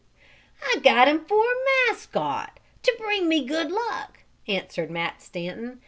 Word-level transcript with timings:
"I 0.63 0.79
got 0.79 1.07
him 1.07 1.25
for 1.25 1.43
a 1.45 1.55
mascot 1.87 2.59
to 2.81 2.95
bring 2.99 3.29
me 3.29 3.45
good 3.45 3.71
luck!" 3.71 4.21
answered 4.47 4.89
Matt 4.89 5.21
Stanton. 5.21 5.79